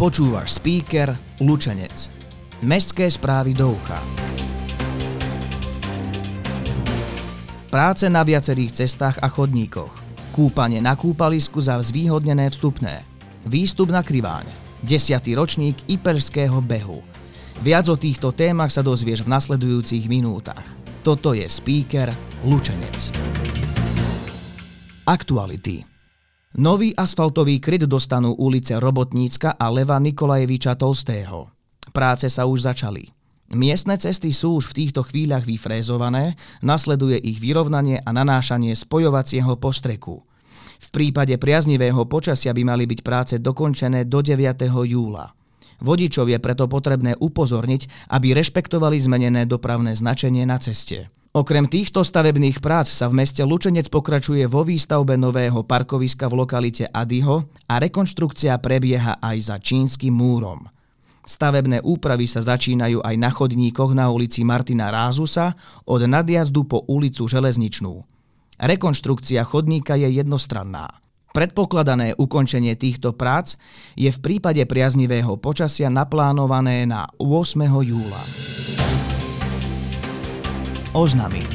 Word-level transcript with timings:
Počúvaš 0.00 0.56
speaker 0.56 1.12
Lučenec. 1.44 2.08
Mestské 2.64 3.04
správy 3.12 3.52
do 3.52 3.76
ucha. 3.76 4.00
Práce 7.68 8.08
na 8.08 8.24
viacerých 8.24 8.80
cestách 8.80 9.20
a 9.20 9.28
chodníkoch. 9.28 9.92
Kúpanie 10.32 10.80
na 10.80 10.96
kúpalisku 10.96 11.60
za 11.60 11.76
zvýhodnené 11.84 12.48
vstupné. 12.48 13.04
Výstup 13.44 13.92
na 13.92 14.00
kriváň. 14.00 14.48
Desiatý 14.80 15.36
ročník 15.36 15.76
Iperského 15.84 16.64
behu. 16.64 17.04
Viac 17.60 17.92
o 17.92 17.96
týchto 18.00 18.32
témach 18.32 18.72
sa 18.72 18.80
dozvieš 18.80 19.28
v 19.28 19.36
nasledujúcich 19.36 20.08
minútach. 20.08 20.64
Toto 21.04 21.36
je 21.36 21.44
speaker 21.44 22.08
Lučenec. 22.48 23.12
Aktuality. 25.04 25.99
Nový 26.58 26.90
asfaltový 26.98 27.62
kryt 27.62 27.86
dostanú 27.86 28.34
ulice 28.34 28.74
Robotnícka 28.74 29.54
a 29.54 29.70
Leva 29.70 30.02
Nikolajeviča 30.02 30.74
Tolstého. 30.74 31.46
Práce 31.94 32.26
sa 32.26 32.42
už 32.42 32.66
začali. 32.66 33.06
Miestne 33.54 33.94
cesty 33.94 34.34
sú 34.34 34.58
už 34.58 34.74
v 34.74 34.82
týchto 34.82 35.06
chvíľach 35.06 35.46
vyfrézované, 35.46 36.34
nasleduje 36.58 37.22
ich 37.22 37.38
vyrovnanie 37.38 38.02
a 38.02 38.10
nanášanie 38.10 38.74
spojovacieho 38.74 39.62
postreku. 39.62 40.26
V 40.82 40.88
prípade 40.90 41.38
priaznivého 41.38 42.02
počasia 42.10 42.50
by 42.50 42.62
mali 42.66 42.82
byť 42.82 43.00
práce 43.06 43.34
dokončené 43.38 44.10
do 44.10 44.18
9. 44.18 44.42
júla. 44.90 45.30
Vodičov 45.78 46.34
je 46.34 46.38
preto 46.42 46.66
potrebné 46.66 47.14
upozorniť, 47.14 48.10
aby 48.10 48.34
rešpektovali 48.34 48.98
zmenené 48.98 49.46
dopravné 49.46 49.94
značenie 49.94 50.42
na 50.50 50.58
ceste. 50.58 51.06
Okrem 51.30 51.70
týchto 51.70 52.02
stavebných 52.02 52.58
prác 52.58 52.90
sa 52.90 53.06
v 53.06 53.22
meste 53.22 53.38
Lučenec 53.46 53.86
pokračuje 53.86 54.50
vo 54.50 54.66
výstavbe 54.66 55.14
nového 55.14 55.62
parkoviska 55.62 56.26
v 56.26 56.42
lokalite 56.42 56.90
Adyho 56.90 57.46
a 57.70 57.78
rekonštrukcia 57.78 58.58
prebieha 58.58 59.22
aj 59.22 59.38
za 59.38 59.56
čínskym 59.62 60.10
múrom. 60.10 60.66
Stavebné 61.22 61.86
úpravy 61.86 62.26
sa 62.26 62.42
začínajú 62.42 63.06
aj 63.06 63.14
na 63.14 63.30
chodníkoch 63.30 63.94
na 63.94 64.10
ulici 64.10 64.42
Martina 64.42 64.90
Rázusa 64.90 65.54
od 65.86 66.02
nadjazdu 66.02 66.66
po 66.66 66.82
ulicu 66.90 67.30
Železničnú. 67.30 68.02
Rekonštrukcia 68.58 69.46
chodníka 69.46 69.94
je 69.94 70.10
jednostranná. 70.10 70.98
Predpokladané 71.30 72.18
ukončenie 72.18 72.74
týchto 72.74 73.14
prác 73.14 73.54
je 73.94 74.10
v 74.10 74.18
prípade 74.18 74.66
priaznivého 74.66 75.38
počasia 75.38 75.94
naplánované 75.94 76.90
na 76.90 77.06
8. 77.22 77.70
júla. 77.86 78.49
Oznamy. 80.90 81.46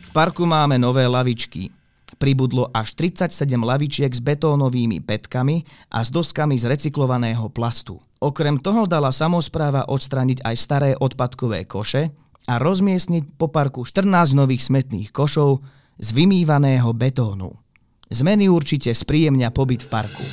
V 0.00 0.10
parku 0.16 0.48
máme 0.48 0.80
nové 0.80 1.04
lavičky. 1.04 1.68
Pribudlo 2.16 2.72
až 2.72 2.96
37 2.96 3.44
lavičiek 3.60 4.08
s 4.08 4.24
betónovými 4.24 5.04
petkami 5.04 5.68
a 5.92 6.00
s 6.00 6.08
doskami 6.08 6.56
z 6.56 6.72
recyklovaného 6.72 7.52
plastu. 7.52 8.00
Okrem 8.16 8.56
toho 8.64 8.88
dala 8.88 9.12
samozpráva 9.12 9.84
odstraniť 9.92 10.40
aj 10.40 10.56
staré 10.56 10.90
odpadkové 10.96 11.68
koše 11.68 12.08
a 12.48 12.56
rozmiestniť 12.56 13.36
po 13.36 13.52
parku 13.52 13.84
14 13.84 14.32
nových 14.32 14.64
smetných 14.64 15.12
košov 15.12 15.60
z 16.00 16.08
vymývaného 16.16 16.88
betónu. 16.96 17.60
Zmeny 18.08 18.48
určite 18.48 18.88
spríjemňa 18.88 19.52
pobyt 19.52 19.84
v 19.84 19.88
parku. 19.92 20.24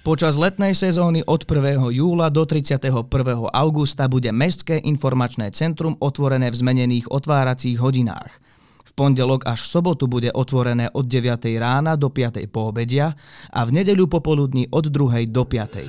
Počas 0.00 0.40
letnej 0.40 0.72
sezóny 0.72 1.20
od 1.28 1.44
1. 1.44 1.76
júla 1.92 2.32
do 2.32 2.48
31. 2.48 3.04
augusta 3.52 4.08
bude 4.08 4.32
Mestské 4.32 4.80
informačné 4.80 5.52
centrum 5.52 5.92
otvorené 6.00 6.48
v 6.48 6.56
zmenených 6.56 7.12
otváracích 7.12 7.76
hodinách. 7.76 8.32
V 8.80 8.96
pondelok 8.96 9.44
až 9.44 9.68
sobotu 9.68 10.08
bude 10.08 10.32
otvorené 10.32 10.88
od 10.96 11.04
9. 11.04 11.44
rána 11.60 12.00
do 12.00 12.08
5. 12.08 12.48
poobedia 12.48 13.12
a 13.52 13.60
v 13.68 13.76
nedeľu 13.76 14.08
popoludní 14.08 14.72
od 14.72 14.88
2. 14.88 15.28
do 15.28 15.44
5. 15.44 15.84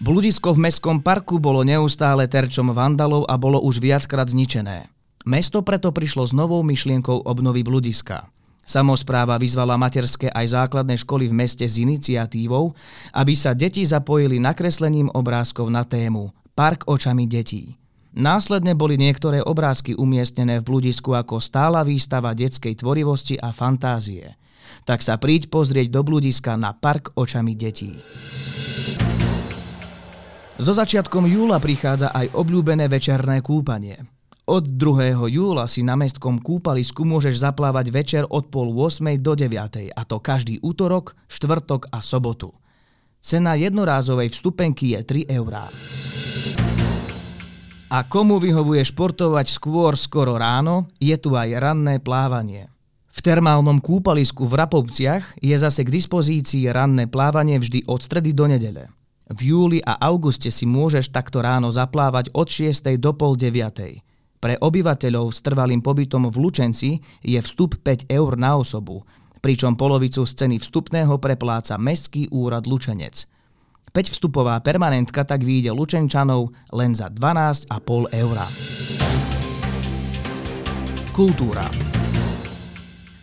Bludisko 0.00 0.56
v 0.56 0.72
Mestskom 0.72 1.04
parku 1.04 1.36
bolo 1.36 1.68
neustále 1.68 2.24
terčom 2.24 2.72
vandalov 2.72 3.28
a 3.28 3.36
bolo 3.36 3.60
už 3.60 3.76
viackrát 3.76 4.24
zničené. 4.24 4.88
Mesto 5.28 5.60
preto 5.60 5.92
prišlo 5.92 6.24
s 6.24 6.32
novou 6.32 6.64
myšlienkou 6.64 7.28
obnovy 7.28 7.60
bludiska. 7.60 8.32
Samozpráva 8.66 9.34
vyzvala 9.36 9.74
materské 9.74 10.30
aj 10.30 10.54
základné 10.54 11.00
školy 11.02 11.26
v 11.26 11.34
meste 11.34 11.66
s 11.66 11.80
iniciatívou, 11.80 12.72
aby 13.10 13.34
sa 13.34 13.50
deti 13.56 13.82
zapojili 13.82 14.38
nakreslením 14.38 15.10
obrázkov 15.10 15.68
na 15.68 15.82
tému 15.82 16.30
Park 16.54 16.86
očami 16.86 17.24
detí. 17.26 17.80
Následne 18.10 18.74
boli 18.74 18.98
niektoré 18.98 19.38
obrázky 19.38 19.94
umiestnené 19.94 20.58
v 20.58 20.66
bludisku 20.66 21.14
ako 21.14 21.38
stála 21.38 21.86
výstava 21.86 22.34
detskej 22.34 22.74
tvorivosti 22.78 23.38
a 23.38 23.54
fantázie. 23.54 24.34
Tak 24.82 25.02
sa 25.02 25.14
príď 25.14 25.46
pozrieť 25.46 25.94
do 25.94 26.02
bludiska 26.02 26.58
na 26.58 26.74
Park 26.74 27.14
očami 27.14 27.54
detí. 27.54 27.96
So 30.60 30.76
začiatkom 30.76 31.24
júla 31.24 31.56
prichádza 31.56 32.12
aj 32.12 32.36
obľúbené 32.36 32.90
večerné 32.92 33.40
kúpanie. 33.40 34.19
Od 34.50 34.66
2. 34.66 35.30
júla 35.30 35.70
si 35.70 35.86
na 35.86 35.94
mestskom 35.94 36.42
kúpalisku 36.42 37.06
môžeš 37.06 37.38
zaplávať 37.38 37.94
večer 37.94 38.22
od 38.26 38.50
pol 38.50 38.74
8. 38.74 39.14
do 39.22 39.38
9. 39.38 39.94
a 39.94 40.02
to 40.02 40.18
každý 40.18 40.58
útorok, 40.58 41.14
štvrtok 41.30 41.86
a 41.94 42.02
sobotu. 42.02 42.50
Cena 43.22 43.54
jednorázovej 43.54 44.34
vstupenky 44.34 44.98
je 44.98 45.30
3 45.30 45.38
eurá. 45.38 45.70
A 47.94 48.02
komu 48.10 48.42
vyhovuje 48.42 48.82
športovať 48.90 49.46
skôr 49.54 49.94
skoro 49.94 50.34
ráno, 50.34 50.90
je 50.98 51.14
tu 51.14 51.38
aj 51.38 51.54
ranné 51.54 52.02
plávanie. 52.02 52.66
V 53.14 53.22
termálnom 53.22 53.78
kúpalisku 53.78 54.50
v 54.50 54.66
Rapovciach 54.66 55.38
je 55.38 55.54
zase 55.54 55.86
k 55.86 55.94
dispozícii 55.94 56.66
ranné 56.74 57.06
plávanie 57.06 57.62
vždy 57.62 57.86
od 57.86 58.02
stredy 58.02 58.34
do 58.34 58.50
nedele. 58.50 58.90
V 59.30 59.54
júli 59.54 59.78
a 59.78 59.94
auguste 60.10 60.50
si 60.50 60.66
môžeš 60.66 61.14
takto 61.14 61.38
ráno 61.38 61.70
zaplávať 61.70 62.34
od 62.34 62.50
6. 62.50 62.98
do 62.98 63.14
pol 63.14 63.38
9. 63.38 64.09
Pre 64.40 64.56
obyvateľov 64.56 65.36
s 65.36 65.44
trvalým 65.44 65.84
pobytom 65.84 66.32
v 66.32 66.36
Lučenci 66.40 66.96
je 67.20 67.36
vstup 67.36 67.76
5 67.84 68.08
eur 68.08 68.40
na 68.40 68.56
osobu, 68.56 69.04
pričom 69.44 69.76
polovicu 69.76 70.24
z 70.24 70.32
ceny 70.32 70.56
vstupného 70.56 71.20
prepláca 71.20 71.76
Mestský 71.76 72.24
úrad 72.32 72.64
Lučenec. 72.64 73.28
5 73.92 74.16
vstupová 74.16 74.56
permanentka 74.64 75.28
tak 75.28 75.44
vyjde 75.44 75.76
Lučenčanov 75.76 76.56
len 76.72 76.96
za 76.96 77.12
12,5 77.12 77.68
eur. 78.16 78.36
Kultúra 81.12 81.68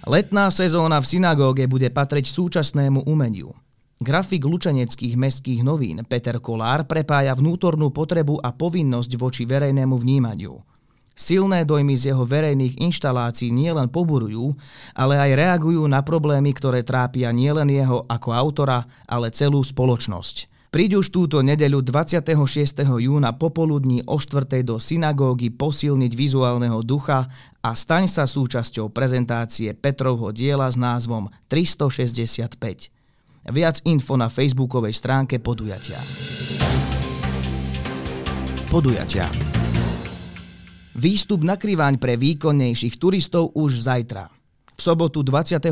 Letná 0.06 0.53
sezóna 0.53 1.01
v 1.01 1.09
synagóge 1.17 1.66
bude 1.66 1.89
patriť 1.89 2.29
súčasnému 2.29 3.09
umeniu. 3.09 3.57
Grafik 3.97 4.45
lučeneckých 4.45 5.17
mestských 5.17 5.66
novín 5.66 6.06
Peter 6.06 6.38
Kolár 6.38 6.85
prepája 6.85 7.33
vnútornú 7.33 7.89
potrebu 7.89 8.38
a 8.38 8.53
povinnosť 8.53 9.17
voči 9.17 9.50
verejnému 9.50 9.97
vnímaniu– 9.97 10.61
Silné 11.17 11.66
dojmy 11.66 11.97
z 11.97 12.13
jeho 12.13 12.29
verejných 12.29 12.78
inštalácií 12.78 13.50
nielen 13.50 13.89
poburujú, 13.89 14.53
ale 14.94 15.17
aj 15.17 15.33
reagujú 15.33 15.81
na 15.89 16.05
problémy, 16.05 16.53
ktoré 16.53 16.85
trápia 16.85 17.33
nielen 17.33 17.73
jeho 17.73 18.05
ako 18.05 18.38
autora, 18.38 18.85
ale 19.09 19.33
celú 19.33 19.66
spoločnosť. 19.66 20.45
Príď 20.69 21.01
už 21.01 21.09
túto 21.09 21.41
nedeľu 21.41 21.81
26. 21.81 22.85
júna 22.85 23.33
popoludní 23.33 24.06
o 24.06 24.22
4. 24.22 24.61
do 24.61 24.77
synagógy 24.77 25.50
posilniť 25.50 26.13
vizuálneho 26.13 26.85
ducha 26.85 27.33
a 27.66 27.69
staň 27.73 28.06
sa 28.06 28.29
súčasťou 28.29 28.94
prezentácie 28.94 29.73
Petrovho 29.73 30.29
diela 30.29 30.69
s 30.69 30.77
názvom 30.77 31.33
365. 31.50 32.61
Viac 33.47 33.75
info 33.89 34.13
na 34.22 34.29
facebookovej 34.29 34.94
stránke 34.94 35.41
podujatia. 35.41 35.97
Podujatia. 38.69 39.56
Výstup 40.97 41.45
na 41.45 41.61
Kriváň 41.61 42.01
pre 42.01 42.17
výkonnejších 42.17 42.97
turistov 42.97 43.53
už 43.53 43.85
zajtra. 43.85 44.33
V 44.73 44.81
sobotu 44.81 45.21
25. 45.21 45.69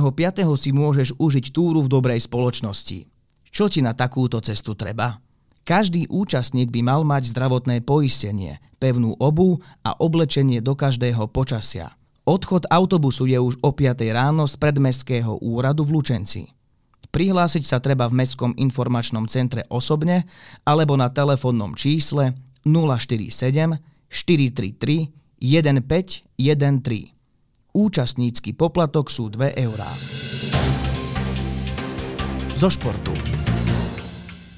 si 0.53 0.69
môžeš 0.69 1.17
užiť 1.17 1.49
túru 1.49 1.81
v 1.81 1.89
dobrej 1.89 2.29
spoločnosti. 2.29 3.09
Čo 3.49 3.65
ti 3.65 3.81
na 3.81 3.97
takúto 3.97 4.37
cestu 4.45 4.77
treba? 4.77 5.17
Každý 5.65 6.05
účastník 6.13 6.69
by 6.69 6.81
mal 6.85 7.01
mať 7.01 7.33
zdravotné 7.33 7.81
poistenie, 7.81 8.61
pevnú 8.77 9.17
obu 9.17 9.65
a 9.81 9.97
oblečenie 9.97 10.61
do 10.61 10.77
každého 10.77 11.25
počasia. 11.33 11.97
Odchod 12.29 12.69
autobusu 12.69 13.25
je 13.25 13.41
už 13.41 13.57
o 13.65 13.73
5 13.73 14.05
ráno 14.13 14.45
z 14.45 14.61
predmestského 14.61 15.41
úradu 15.41 15.89
v 15.89 15.97
Lučenci. 15.97 16.53
Prihlásiť 17.09 17.65
sa 17.65 17.81
treba 17.81 18.05
v 18.05 18.21
Mestskom 18.21 18.53
informačnom 18.61 19.25
centre 19.25 19.65
osobne 19.73 20.29
alebo 20.61 20.93
na 20.93 21.09
telefónnom 21.09 21.73
čísle 21.73 22.37
047 22.61 23.94
433 24.15 25.11
1513. 25.43 27.11
Účastnícky 27.75 28.55
poplatok 28.55 29.11
sú 29.11 29.27
2 29.27 29.59
eurá. 29.59 29.91
Zo 32.55 32.71
športu. 32.71 33.11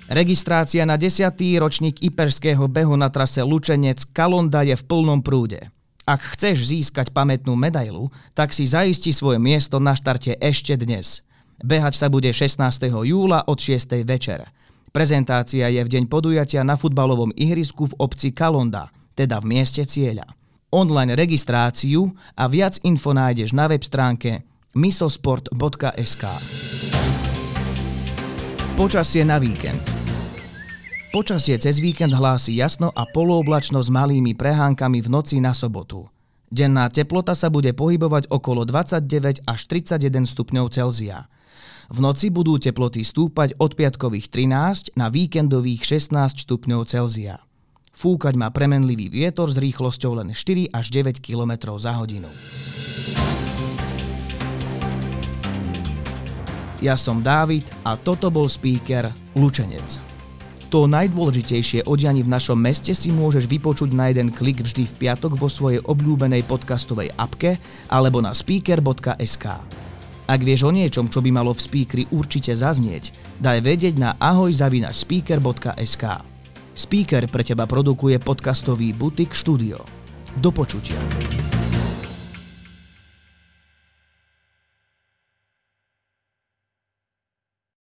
Registrácia 0.06 0.86
na 0.86 1.02
10. 1.02 1.34
ročník 1.58 1.98
Iperského 2.06 2.70
behu 2.70 2.94
na 2.94 3.10
trase 3.10 3.42
Lučenec 3.42 4.06
Kalonda 4.14 4.62
je 4.62 4.78
v 4.78 4.84
plnom 4.86 5.26
prúde. 5.26 5.74
Ak 6.06 6.38
chceš 6.38 6.70
získať 6.70 7.10
pamätnú 7.10 7.58
medailu, 7.58 8.14
tak 8.38 8.54
si 8.54 8.70
zaisti 8.70 9.10
svoje 9.10 9.42
miesto 9.42 9.82
na 9.82 9.98
štarte 9.98 10.38
ešte 10.38 10.78
dnes. 10.78 11.26
Behať 11.66 11.98
sa 11.98 12.08
bude 12.14 12.30
16. 12.30 12.62
júla 12.88 13.42
od 13.50 13.58
6. 13.58 14.06
večer. 14.06 14.46
Prezentácia 14.94 15.68
je 15.68 15.82
v 15.82 15.90
deň 15.90 16.06
podujatia 16.08 16.62
na 16.62 16.78
futbalovom 16.78 17.34
ihrisku 17.34 17.90
v 17.92 17.98
obci 18.00 18.32
Kalonda, 18.32 18.94
teda 19.18 19.42
v 19.42 19.58
mieste 19.58 19.82
cieľa. 19.82 20.30
Online 20.70 21.18
registráciu 21.18 22.14
a 22.38 22.46
viac 22.46 22.78
info 22.86 23.18
nájdeš 23.18 23.58
na 23.58 23.66
web 23.66 23.82
stránke 23.82 24.46
misosport.sk 24.78 26.24
Počasie 28.78 29.26
na 29.26 29.42
víkend 29.42 29.82
Počasie 31.10 31.58
cez 31.58 31.82
víkend 31.82 32.14
hlási 32.14 32.60
jasno 32.60 32.94
a 32.94 33.10
polooblačno 33.10 33.82
s 33.82 33.90
malými 33.90 34.38
prehánkami 34.38 35.02
v 35.02 35.10
noci 35.10 35.42
na 35.42 35.56
sobotu. 35.56 36.06
Denná 36.52 36.92
teplota 36.92 37.34
sa 37.34 37.48
bude 37.48 37.72
pohybovať 37.72 38.28
okolo 38.28 38.68
29 38.68 39.48
až 39.48 39.60
31 39.72 40.28
stupňov 40.28 40.68
Celzia. 40.70 41.32
V 41.88 42.04
noci 42.04 42.28
budú 42.28 42.60
teploty 42.60 43.08
stúpať 43.08 43.56
od 43.56 43.74
piatkových 43.80 44.28
13 44.30 45.00
na 45.00 45.08
víkendových 45.08 45.88
16 45.88 46.44
stupňov 46.44 46.86
Celzia. 46.86 47.47
Fúkať 47.98 48.38
má 48.38 48.54
premenlivý 48.54 49.10
vietor 49.10 49.50
s 49.50 49.58
rýchlosťou 49.58 50.22
len 50.22 50.30
4 50.30 50.70
až 50.70 50.86
9 50.94 51.18
km 51.18 51.74
za 51.82 51.98
hodinu. 51.98 52.30
Ja 56.78 56.94
som 56.94 57.26
Dávid 57.26 57.66
a 57.82 57.98
toto 57.98 58.30
bol 58.30 58.46
speaker 58.46 59.10
Lučenec. 59.34 59.98
To 60.70 60.86
najdôležitejšie 60.86 61.90
odianie 61.90 62.22
v 62.22 62.30
našom 62.30 62.60
meste 62.60 62.94
si 62.94 63.10
môžeš 63.10 63.50
vypočuť 63.50 63.90
na 63.98 64.14
jeden 64.14 64.30
klik 64.30 64.62
vždy 64.62 64.86
v 64.86 64.94
piatok 65.02 65.34
vo 65.34 65.50
svojej 65.50 65.82
obľúbenej 65.82 66.46
podcastovej 66.46 67.18
apke 67.18 67.58
alebo 67.90 68.22
na 68.22 68.30
speaker.sk. 68.30 69.46
Ak 70.30 70.40
vieš 70.46 70.70
o 70.70 70.72
niečom, 70.76 71.10
čo 71.10 71.26
by 71.26 71.34
malo 71.34 71.58
v 71.58 71.66
speakeri 71.66 72.04
určite 72.14 72.54
zaznieť, 72.54 73.10
daj 73.42 73.58
vedieť 73.66 73.98
na 73.98 74.14
ahojzavinačspeaker.sk. 74.22 76.37
Speaker 76.78 77.26
pre 77.26 77.42
teba 77.42 77.66
produkuje 77.66 78.22
podcastový 78.22 78.94
butik 78.94 79.34
štúdio. 79.34 79.82
Do 80.38 80.54
počutia. 80.54 81.57